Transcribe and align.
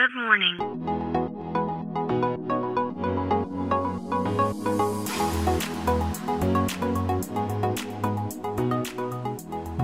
Good 0.00 0.14
morning. 0.14 0.56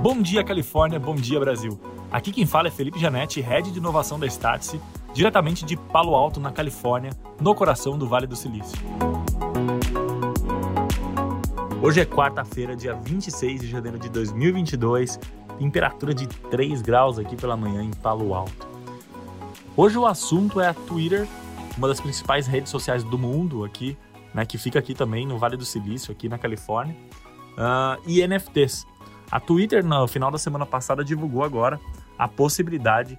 Bom 0.00 0.22
dia, 0.22 0.42
Califórnia. 0.42 0.98
Bom 0.98 1.14
dia, 1.14 1.38
Brasil. 1.38 1.78
Aqui 2.10 2.32
quem 2.32 2.46
fala 2.46 2.68
é 2.68 2.70
Felipe 2.70 2.98
Janetti, 2.98 3.42
Head 3.42 3.70
de 3.70 3.78
Inovação 3.78 4.18
da 4.18 4.26
Startse, 4.26 4.80
diretamente 5.12 5.66
de 5.66 5.76
Palo 5.76 6.14
Alto, 6.14 6.40
na 6.40 6.50
Califórnia, 6.50 7.10
no 7.38 7.54
coração 7.54 7.98
do 7.98 8.08
Vale 8.08 8.26
do 8.26 8.36
Silício. 8.36 8.78
Hoje 11.82 12.00
é 12.00 12.06
quarta-feira, 12.06 12.74
dia 12.74 12.94
26 12.94 13.60
de 13.60 13.66
janeiro 13.66 13.98
de 13.98 14.08
2022, 14.08 15.20
temperatura 15.58 16.14
de 16.14 16.26
3 16.26 16.80
graus 16.80 17.18
aqui 17.18 17.36
pela 17.36 17.54
manhã 17.54 17.82
em 17.82 17.90
Palo 17.90 18.32
Alto. 18.32 18.65
Hoje 19.78 19.98
o 19.98 20.06
assunto 20.06 20.58
é 20.58 20.68
a 20.68 20.72
Twitter, 20.72 21.28
uma 21.76 21.86
das 21.86 22.00
principais 22.00 22.46
redes 22.46 22.70
sociais 22.70 23.04
do 23.04 23.18
mundo 23.18 23.62
aqui, 23.62 23.94
né, 24.32 24.46
que 24.46 24.56
fica 24.56 24.78
aqui 24.78 24.94
também 24.94 25.26
no 25.26 25.38
Vale 25.38 25.54
do 25.54 25.66
Silício, 25.66 26.10
aqui 26.10 26.30
na 26.30 26.38
Califórnia, 26.38 26.96
uh, 27.58 28.00
e 28.06 28.26
NFTs. 28.26 28.86
A 29.30 29.38
Twitter, 29.38 29.84
no 29.84 30.08
final 30.08 30.30
da 30.30 30.38
semana 30.38 30.64
passada, 30.64 31.04
divulgou 31.04 31.44
agora 31.44 31.78
a 32.16 32.26
possibilidade 32.26 33.18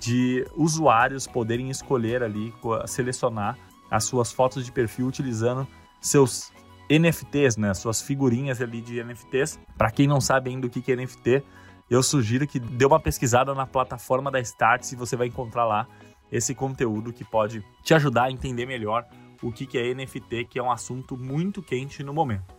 de 0.00 0.46
usuários 0.56 1.26
poderem 1.26 1.68
escolher 1.68 2.22
ali, 2.22 2.54
selecionar 2.86 3.58
as 3.90 4.04
suas 4.04 4.32
fotos 4.32 4.64
de 4.64 4.72
perfil 4.72 5.08
utilizando 5.08 5.68
seus 6.00 6.50
NFTs, 6.88 7.58
né, 7.58 7.74
suas 7.74 8.00
figurinhas 8.00 8.62
ali 8.62 8.80
de 8.80 9.02
NFTs. 9.04 9.60
Para 9.76 9.90
quem 9.90 10.06
não 10.06 10.22
sabe 10.22 10.48
ainda 10.48 10.68
o 10.68 10.70
que 10.70 10.90
é 10.90 10.96
NFT, 10.96 11.44
eu 11.90 12.02
sugiro 12.02 12.46
que 12.46 12.58
dê 12.60 12.84
uma 12.84 13.00
pesquisada 13.00 13.54
na 13.54 13.66
plataforma 13.66 14.30
da 14.30 14.38
Start 14.40 14.92
e 14.92 14.96
você 14.96 15.16
vai 15.16 15.28
encontrar 15.28 15.64
lá 15.64 15.86
esse 16.30 16.54
conteúdo 16.54 17.12
que 17.12 17.24
pode 17.24 17.64
te 17.82 17.94
ajudar 17.94 18.24
a 18.24 18.30
entender 18.30 18.66
melhor 18.66 19.06
o 19.42 19.52
que 19.52 19.78
é 19.78 19.94
NFT, 19.94 20.46
que 20.46 20.58
é 20.58 20.62
um 20.62 20.70
assunto 20.70 21.16
muito 21.16 21.62
quente 21.62 22.02
no 22.02 22.12
momento. 22.12 22.54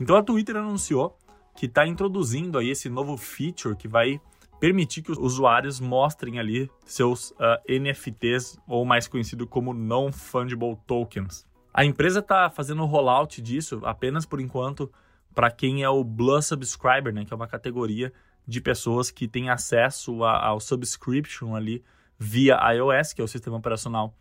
Então 0.00 0.16
a 0.16 0.22
Twitter 0.22 0.56
anunciou 0.56 1.16
que 1.56 1.66
está 1.66 1.86
introduzindo 1.86 2.58
aí 2.58 2.70
esse 2.70 2.88
novo 2.88 3.16
feature 3.16 3.74
que 3.74 3.88
vai 3.88 4.20
permitir 4.60 5.02
que 5.02 5.12
os 5.12 5.18
usuários 5.18 5.80
mostrem 5.80 6.38
ali 6.38 6.70
seus 6.84 7.30
uh, 7.30 7.36
ah, 7.40 7.62
NFTs, 7.68 8.58
ou 8.66 8.84
mais 8.84 9.06
conhecido 9.06 9.46
como 9.46 9.72
Non-Fungible 9.72 10.76
Tokens. 10.86 11.46
A 11.72 11.84
empresa 11.84 12.20
está 12.20 12.50
fazendo 12.50 12.82
o 12.82 12.86
rollout 12.86 13.40
disso 13.40 13.80
apenas 13.84 14.26
por 14.26 14.40
enquanto 14.40 14.90
para 15.34 15.50
quem 15.50 15.82
é 15.82 15.88
o 15.88 16.02
Blue 16.02 16.42
Subscriber, 16.42 17.12
né, 17.14 17.24
que 17.24 17.32
é 17.32 17.36
uma 17.36 17.46
categoria 17.46 18.12
de 18.46 18.60
pessoas 18.60 19.10
que 19.10 19.28
têm 19.28 19.50
acesso 19.50 20.24
a, 20.24 20.46
ao 20.46 20.58
subscription 20.58 21.54
ali 21.54 21.84
via 22.18 22.58
iOS, 22.72 23.12
que 23.12 23.20
é 23.20 23.24
o 23.24 23.28
sistema 23.28 23.56
operacional 23.56 24.14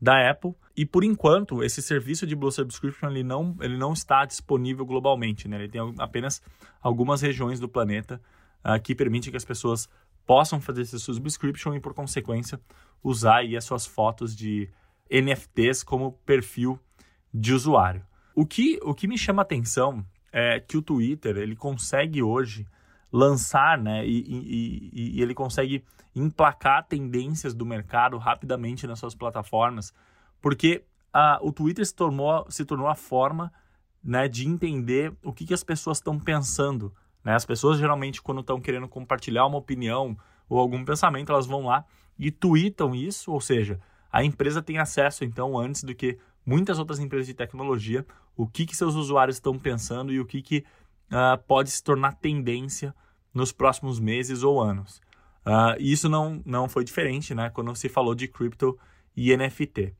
da 0.00 0.30
Apple. 0.30 0.54
E 0.76 0.84
por 0.84 1.04
enquanto, 1.04 1.62
esse 1.62 1.80
serviço 1.80 2.26
de 2.26 2.34
Blue 2.34 2.50
Subscription 2.50 3.10
ele 3.10 3.22
não, 3.22 3.56
ele 3.60 3.76
não 3.76 3.92
está 3.92 4.24
disponível 4.24 4.84
globalmente. 4.84 5.48
Né? 5.48 5.56
Ele 5.56 5.68
tem 5.68 5.80
apenas 5.98 6.42
algumas 6.82 7.22
regiões 7.22 7.60
do 7.60 7.68
planeta 7.68 8.20
uh, 8.64 8.80
que 8.82 8.94
permitem 8.94 9.30
que 9.30 9.36
as 9.36 9.44
pessoas 9.44 9.88
possam 10.26 10.60
fazer 10.60 10.82
esse 10.82 10.98
subscription 10.98 11.74
e, 11.74 11.80
por 11.80 11.94
consequência, 11.94 12.60
usar 13.02 13.36
aí 13.36 13.56
as 13.56 13.64
suas 13.64 13.86
fotos 13.86 14.34
de 14.34 14.68
NFTs 15.10 15.82
como 15.82 16.12
perfil 16.24 16.78
de 17.32 17.52
usuário. 17.52 18.04
O 18.34 18.46
que, 18.46 18.80
o 18.82 18.94
que 18.94 19.06
me 19.06 19.18
chama 19.18 19.42
atenção 19.42 20.04
é 20.32 20.58
que 20.58 20.76
o 20.76 20.82
Twitter 20.82 21.36
ele 21.36 21.54
consegue 21.54 22.22
hoje 22.22 22.66
lançar, 23.14 23.78
né? 23.78 24.04
E, 24.04 24.24
e, 24.26 24.90
e, 25.18 25.22
ele 25.22 25.34
consegue 25.34 25.84
emplacar 26.16 26.84
tendências 26.84 27.54
do 27.54 27.64
mercado 27.64 28.18
rapidamente 28.18 28.88
nas 28.88 28.98
suas 28.98 29.14
plataformas, 29.14 29.94
porque 30.42 30.82
a, 31.12 31.38
o 31.40 31.52
Twitter 31.52 31.86
se 31.86 31.94
tornou, 31.94 32.44
se 32.50 32.64
tornou 32.64 32.88
a 32.88 32.96
forma 32.96 33.52
né, 34.02 34.26
de 34.26 34.48
entender 34.48 35.12
o 35.22 35.32
que, 35.32 35.46
que 35.46 35.54
as 35.54 35.62
pessoas 35.62 35.98
estão 35.98 36.18
pensando. 36.18 36.92
Né? 37.22 37.36
As 37.36 37.44
pessoas 37.44 37.78
geralmente, 37.78 38.20
quando 38.20 38.40
estão 38.40 38.60
querendo 38.60 38.88
compartilhar 38.88 39.46
uma 39.46 39.58
opinião 39.58 40.18
ou 40.48 40.58
algum 40.58 40.84
pensamento, 40.84 41.30
elas 41.30 41.46
vão 41.46 41.66
lá 41.66 41.84
e 42.18 42.32
tweetam 42.32 42.96
isso, 42.96 43.30
ou 43.30 43.40
seja, 43.40 43.80
a 44.10 44.24
empresa 44.24 44.60
tem 44.60 44.78
acesso, 44.78 45.24
então, 45.24 45.56
antes 45.56 45.84
do 45.84 45.94
que 45.94 46.18
muitas 46.44 46.80
outras 46.80 46.98
empresas 46.98 47.28
de 47.28 47.34
tecnologia, 47.34 48.04
o 48.36 48.44
que, 48.44 48.66
que 48.66 48.76
seus 48.76 48.96
usuários 48.96 49.36
estão 49.36 49.56
pensando 49.56 50.12
e 50.12 50.18
o 50.18 50.26
que, 50.26 50.42
que 50.42 50.64
uh, 51.12 51.40
pode 51.46 51.70
se 51.70 51.82
tornar 51.82 52.16
tendência 52.16 52.92
nos 53.34 53.52
próximos 53.52 53.98
meses 53.98 54.42
ou 54.42 54.62
anos. 54.62 55.02
Uh, 55.44 55.76
isso 55.78 56.08
não, 56.08 56.40
não 56.46 56.68
foi 56.68 56.84
diferente 56.84 57.34
né, 57.34 57.50
quando 57.50 57.74
se 57.76 57.88
falou 57.88 58.14
de 58.14 58.28
cripto 58.28 58.78
e 59.16 59.36
NFT. 59.36 59.92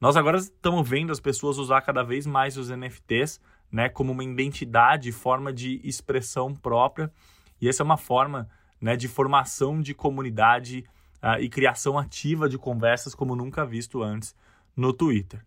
Nós 0.00 0.16
agora 0.16 0.38
estamos 0.38 0.88
vendo 0.88 1.12
as 1.12 1.20
pessoas 1.20 1.58
usar 1.58 1.82
cada 1.82 2.02
vez 2.02 2.26
mais 2.26 2.56
os 2.56 2.70
NFTs 2.70 3.40
né, 3.70 3.88
como 3.88 4.12
uma 4.12 4.24
identidade, 4.24 5.12
forma 5.12 5.52
de 5.52 5.80
expressão 5.84 6.54
própria, 6.54 7.12
e 7.60 7.68
essa 7.68 7.82
é 7.82 7.84
uma 7.84 7.96
forma 7.96 8.48
né, 8.80 8.96
de 8.96 9.08
formação 9.08 9.80
de 9.80 9.94
comunidade 9.94 10.84
uh, 11.22 11.40
e 11.40 11.48
criação 11.48 11.98
ativa 11.98 12.48
de 12.48 12.56
conversas 12.56 13.14
como 13.14 13.36
nunca 13.36 13.66
visto 13.66 14.02
antes 14.02 14.34
no 14.76 14.92
Twitter. 14.92 15.44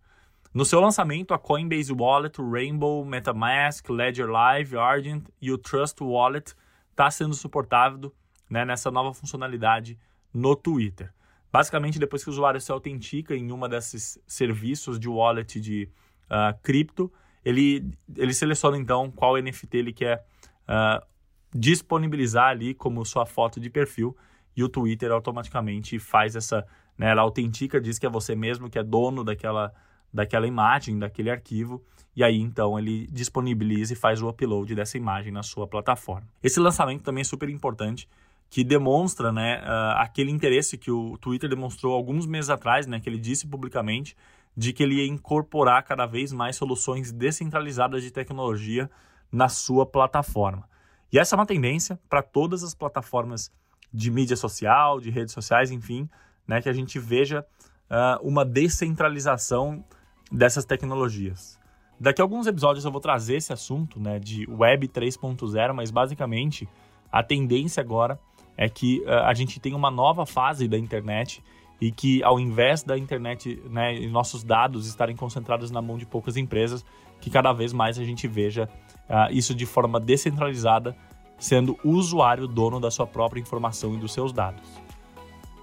No 0.53 0.65
seu 0.65 0.81
lançamento, 0.81 1.33
a 1.33 1.39
Coinbase 1.39 1.93
Wallet, 1.93 2.41
o 2.41 2.51
Rainbow, 2.51 3.05
MetaMask, 3.05 3.89
Ledger 3.89 4.27
Live, 4.27 4.77
Argent 4.77 5.23
e 5.41 5.49
o 5.49 5.57
Trust 5.57 6.03
Wallet 6.03 6.53
está 6.91 7.09
sendo 7.09 7.33
suportado 7.33 8.13
né, 8.49 8.63
nessa 8.63 8.91
nova 8.91 9.13
funcionalidade 9.13 9.97
no 10.33 10.55
Twitter. 10.55 11.11
Basicamente, 11.51 11.99
depois 11.99 12.23
que 12.23 12.29
o 12.29 12.33
usuário 12.33 12.61
se 12.61 12.71
autentica 12.71 13.35
em 13.35 13.51
uma 13.51 13.67
desses 13.67 14.17
serviços 14.25 14.99
de 14.99 15.09
wallet 15.09 15.59
de 15.59 15.89
uh, 16.27 16.57
cripto, 16.61 17.11
ele, 17.43 17.91
ele 18.15 18.33
seleciona 18.33 18.77
então 18.77 19.11
qual 19.11 19.37
NFT 19.37 19.77
ele 19.77 19.93
quer 19.93 20.23
uh, 20.63 21.05
disponibilizar 21.53 22.49
ali 22.49 22.73
como 22.73 23.05
sua 23.05 23.25
foto 23.25 23.59
de 23.59 23.69
perfil 23.69 24.15
e 24.55 24.63
o 24.63 24.69
Twitter 24.69 25.11
automaticamente 25.11 25.99
faz 25.99 26.35
essa, 26.35 26.65
né, 26.97 27.09
ela 27.09 27.21
autentica, 27.21 27.81
diz 27.81 27.99
que 27.99 28.05
é 28.05 28.09
você 28.09 28.35
mesmo 28.35 28.69
que 28.69 28.79
é 28.79 28.83
dono 28.83 29.23
daquela, 29.23 29.73
daquela 30.13 30.47
imagem, 30.47 30.99
daquele 30.99 31.29
arquivo 31.29 31.81
e 32.15 32.23
aí 32.23 32.39
então 32.39 32.77
ele 32.77 33.07
disponibiliza 33.07 33.93
e 33.93 33.95
faz 33.95 34.21
o 34.21 34.29
upload 34.29 34.75
dessa 34.75 34.97
imagem 34.97 35.31
na 35.31 35.43
sua 35.43 35.67
plataforma. 35.67 36.27
Esse 36.43 36.59
lançamento 36.59 37.03
também 37.03 37.21
é 37.21 37.25
super 37.25 37.49
importante, 37.49 38.07
que 38.49 38.63
demonstra 38.63 39.31
né, 39.31 39.61
uh, 39.61 39.99
aquele 39.99 40.29
interesse 40.29 40.77
que 40.77 40.91
o 40.91 41.17
Twitter 41.17 41.49
demonstrou 41.49 41.93
alguns 41.93 42.25
meses 42.25 42.49
atrás, 42.49 42.85
né, 42.85 42.99
que 42.99 43.07
ele 43.07 43.17
disse 43.17 43.47
publicamente, 43.47 44.15
de 44.55 44.73
que 44.73 44.83
ele 44.83 44.95
ia 44.95 45.07
incorporar 45.07 45.83
cada 45.83 46.05
vez 46.05 46.33
mais 46.33 46.57
soluções 46.57 47.13
descentralizadas 47.13 48.03
de 48.03 48.11
tecnologia 48.11 48.91
na 49.31 49.47
sua 49.47 49.85
plataforma. 49.85 50.69
E 51.13 51.17
essa 51.17 51.33
é 51.33 51.37
uma 51.37 51.45
tendência 51.45 51.97
para 52.09 52.21
todas 52.21 52.61
as 52.61 52.75
plataformas 52.75 53.49
de 53.93 54.11
mídia 54.11 54.35
social, 54.35 54.99
de 54.99 55.09
redes 55.09 55.33
sociais, 55.33 55.71
enfim, 55.71 56.09
né, 56.45 56.61
que 56.61 56.67
a 56.67 56.73
gente 56.73 56.99
veja 56.99 57.45
uh, 57.89 58.27
uma 58.27 58.43
descentralização 58.43 59.81
dessas 60.31 60.65
tecnologias. 60.65 61.59
Daqui 61.99 62.21
a 62.21 62.23
alguns 62.23 62.47
episódios 62.47 62.83
eu 62.85 62.91
vou 62.91 63.01
trazer 63.01 63.35
esse 63.35 63.53
assunto 63.53 63.99
né, 63.99 64.17
de 64.17 64.49
Web 64.49 64.87
3.0, 64.87 65.73
mas 65.73 65.91
basicamente 65.91 66.67
a 67.11 67.21
tendência 67.21 67.81
agora 67.81 68.19
é 68.57 68.69
que 68.69 69.01
uh, 69.01 69.25
a 69.25 69.33
gente 69.33 69.59
tem 69.59 69.73
uma 69.75 69.91
nova 69.91 70.25
fase 70.25 70.67
da 70.67 70.77
internet 70.77 71.43
e 71.79 71.91
que 71.91 72.23
ao 72.23 72.39
invés 72.39 72.83
da 72.83 72.97
internet 72.97 73.61
né, 73.69 73.95
e 73.95 74.07
nossos 74.07 74.43
dados 74.43 74.87
estarem 74.87 75.15
concentrados 75.15 75.71
na 75.71 75.81
mão 75.81 75.97
de 75.97 76.05
poucas 76.05 76.37
empresas, 76.37 76.85
que 77.19 77.29
cada 77.29 77.51
vez 77.53 77.73
mais 77.73 77.99
a 77.99 78.03
gente 78.03 78.27
veja 78.27 78.69
uh, 79.09 79.31
isso 79.31 79.53
de 79.53 79.65
forma 79.65 79.99
descentralizada, 79.99 80.95
sendo 81.37 81.77
o 81.83 81.89
usuário 81.89 82.47
dono 82.47 82.79
da 82.79 82.89
sua 82.89 83.05
própria 83.05 83.41
informação 83.41 83.93
e 83.93 83.97
dos 83.97 84.13
seus 84.13 84.31
dados. 84.31 84.67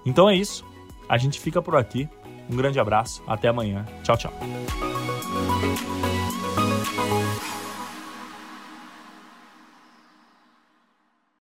Então 0.05 0.29
é 0.29 0.35
isso, 0.35 0.65
a 1.07 1.17
gente 1.17 1.39
fica 1.39 1.61
por 1.61 1.75
aqui. 1.75 2.07
Um 2.49 2.55
grande 2.55 2.79
abraço, 2.79 3.21
até 3.27 3.47
amanhã. 3.47 3.85
Tchau, 4.03 4.17
tchau. 4.17 4.33